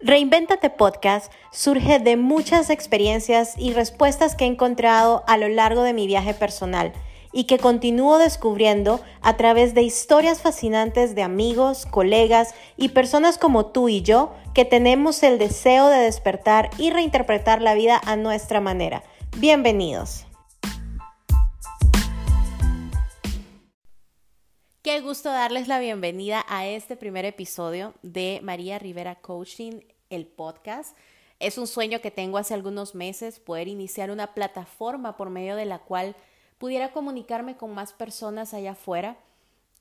[0.00, 5.94] Reinventate Podcast surge de muchas experiencias y respuestas que he encontrado a lo largo de
[5.94, 6.92] mi viaje personal
[7.32, 13.66] y que continúo descubriendo a través de historias fascinantes de amigos, colegas y personas como
[13.66, 18.60] tú y yo que tenemos el deseo de despertar y reinterpretar la vida a nuestra
[18.60, 19.02] manera.
[19.38, 20.26] Bienvenidos.
[24.86, 30.96] Qué gusto darles la bienvenida a este primer episodio de María Rivera Coaching, el podcast.
[31.40, 35.64] Es un sueño que tengo hace algunos meses, poder iniciar una plataforma por medio de
[35.64, 36.14] la cual
[36.58, 39.16] pudiera comunicarme con más personas allá afuera.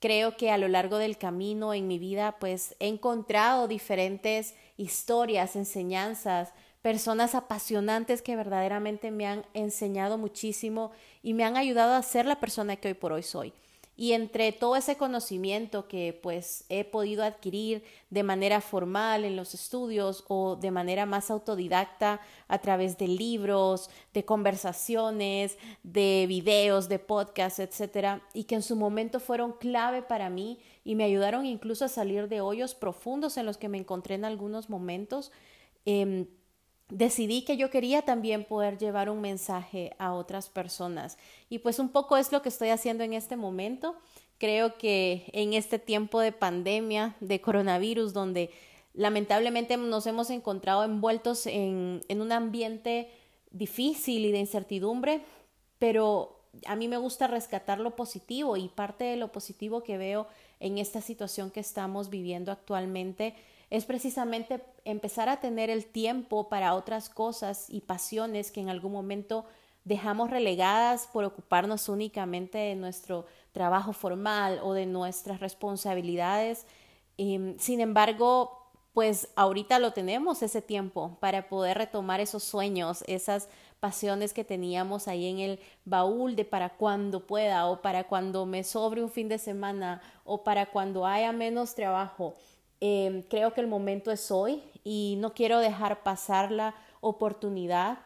[0.00, 5.54] Creo que a lo largo del camino en mi vida pues he encontrado diferentes historias,
[5.54, 10.92] enseñanzas, personas apasionantes que verdaderamente me han enseñado muchísimo
[11.22, 13.52] y me han ayudado a ser la persona que hoy por hoy soy.
[13.96, 19.54] Y entre todo ese conocimiento que pues he podido adquirir de manera formal en los
[19.54, 26.98] estudios o de manera más autodidacta a través de libros, de conversaciones, de videos, de
[26.98, 31.84] podcasts, etcétera, y que en su momento fueron clave para mí y me ayudaron incluso
[31.84, 35.30] a salir de hoyos profundos en los que me encontré en algunos momentos.
[35.86, 36.26] Eh,
[36.88, 41.18] decidí que yo quería también poder llevar un mensaje a otras personas.
[41.48, 43.96] Y pues un poco es lo que estoy haciendo en este momento.
[44.38, 48.50] Creo que en este tiempo de pandemia, de coronavirus, donde
[48.92, 53.10] lamentablemente nos hemos encontrado envueltos en, en un ambiente
[53.50, 55.22] difícil y de incertidumbre,
[55.78, 60.28] pero a mí me gusta rescatar lo positivo y parte de lo positivo que veo
[60.60, 63.34] en esta situación que estamos viviendo actualmente
[63.74, 68.92] es precisamente empezar a tener el tiempo para otras cosas y pasiones que en algún
[68.92, 69.46] momento
[69.82, 76.66] dejamos relegadas por ocuparnos únicamente de nuestro trabajo formal o de nuestras responsabilidades.
[77.18, 83.48] Em, sin embargo, pues ahorita lo tenemos ese tiempo para poder retomar esos sueños, esas
[83.80, 88.62] pasiones que teníamos ahí en el baúl de para cuando pueda o para cuando me
[88.62, 92.36] sobre un fin de semana o para cuando haya menos trabajo.
[92.80, 97.98] Em, creo que el momento es hoy y no quiero dejar pasar la oportunidad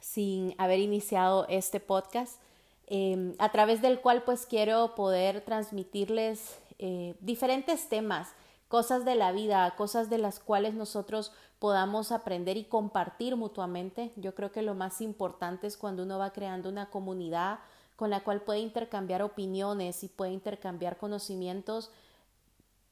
[0.00, 2.40] sin haber iniciado este podcast,
[2.86, 8.28] em, a través del cual pues quiero poder transmitirles eh, diferentes temas,
[8.68, 14.12] cosas de la vida, cosas de las cuales nosotros podamos aprender y compartir mutuamente.
[14.16, 17.60] Yo creo que lo más importante es cuando uno va creando una comunidad
[17.96, 21.90] con la cual puede intercambiar opiniones y puede intercambiar conocimientos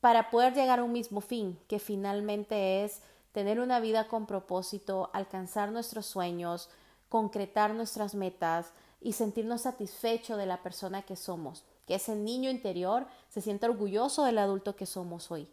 [0.04, 3.00] para poder llegar a un mismo fin, que finalmente es
[3.32, 6.68] tener una vida con propósito, alcanzar nuestros sueños,
[7.08, 13.06] concretar nuestras metas y sentirnos satisfechos de la persona que somos, que ese niño interior
[13.30, 15.48] se sienta orgulloso del adulto que somos hoy.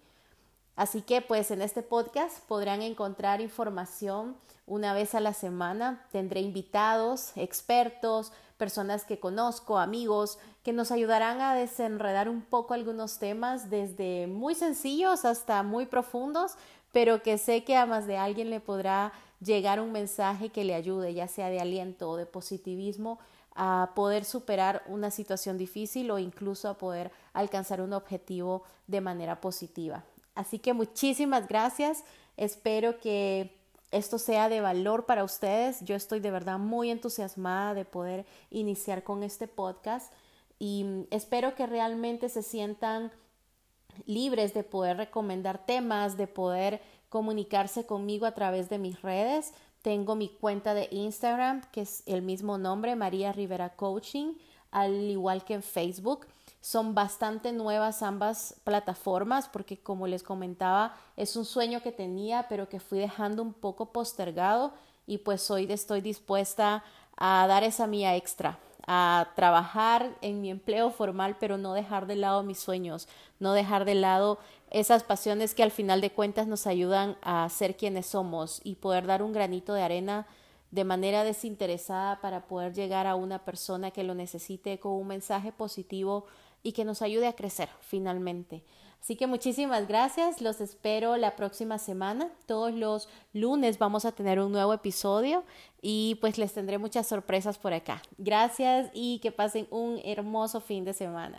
[0.76, 4.36] Así que pues en este podcast podrán encontrar información
[4.66, 6.06] una vez a la semana.
[6.12, 13.18] Tendré invitados, expertos, personas que conozco, amigos, que nos ayudarán a desenredar un poco algunos
[13.18, 16.58] temas desde muy sencillos hasta muy profundos,
[16.92, 20.76] pero que sé que a más de alguien le podrá llegar un mensaje que le
[20.76, 23.18] ayude, ya sea de aliento o de positivismo,
[23.56, 29.42] a poder superar una situación difícil o incluso a poder alcanzar un objetivo de manera
[29.42, 30.04] positiva.
[30.36, 32.04] Así que muchísimas gracias.
[32.38, 33.60] Espero que
[33.91, 35.81] esto sea de valor para ustedes.
[35.81, 40.12] Yo estoy de verdad muy entusiasmada de poder iniciar con este podcast
[40.59, 43.12] y espero que realmente se sientan
[44.06, 49.53] libres de poder recomendar temas, de poder comunicarse conmigo a través de mis redes.
[49.81, 54.35] Tengo mi cuenta de Instagram, que es el mismo nombre, María Rivera Coaching,
[54.69, 56.28] al igual que en Facebook.
[56.62, 62.70] Son bastante nuevas ambas plataformas porque como les comentaba es un sueño que tenía pero
[62.70, 64.72] que fui dejando un poco postergado
[65.08, 66.84] y pues hoy estoy dispuesta
[67.18, 72.16] a dar esa mía extra, a trabajar en mi empleo formal pero no dejar de
[72.16, 73.08] lado mis sueños,
[73.40, 74.38] no dejar de lado
[74.70, 79.08] esas pasiones que al final de cuentas nos ayudan a ser quienes somos y poder
[79.08, 80.28] dar un granito de arena
[80.72, 85.52] de manera desinteresada para poder llegar a una persona que lo necesite con un mensaje
[85.52, 86.26] positivo
[86.64, 88.64] y que nos ayude a crecer finalmente.
[89.02, 92.29] Así que muchísimas gracias, los espero la próxima semana.
[92.46, 95.44] Todos los lunes vamos a tener un nuevo episodio
[95.82, 98.03] y pues les tendré muchas sorpresas por acá.
[98.20, 101.29] Gracias y que pasen un hermoso fin de semana.